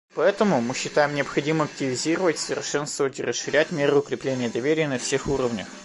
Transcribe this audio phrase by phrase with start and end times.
[0.15, 5.67] Поэтому мы считаем необходимым активизировать, совершенствовать и расширять меры укрепления доверия на всех уровнях.